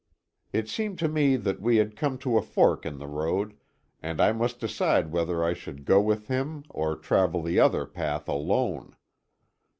It 0.51 0.67
seemed 0.67 0.97
to 0.97 1.07
me 1.07 1.35
that 1.35 1.61
we 1.61 1.77
had 1.77 1.95
come 1.95 2.17
to 2.25 2.35
a 2.35 2.41
fork 2.41 2.87
in 2.87 2.97
the 2.97 3.05
road, 3.05 3.55
and 4.01 4.19
I 4.19 4.31
must 4.31 4.59
decide 4.59 5.11
whether 5.11 5.43
I 5.43 5.53
should 5.53 5.85
go 5.85 6.01
with 6.01 6.25
him, 6.27 6.63
or 6.71 6.95
travel 6.95 7.43
the 7.43 7.59
other 7.59 7.85
path 7.85 8.27
alone. 8.27 8.95